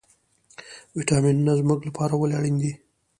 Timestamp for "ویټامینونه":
0.97-1.51